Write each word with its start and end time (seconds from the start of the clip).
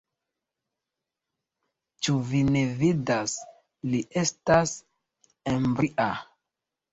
Ĉu 2.07 2.15
vi 2.29 2.41
ne 2.55 2.63
vidas, 2.79 3.35
li 3.93 4.01
estas 4.23 4.75
ebria. 5.55 6.09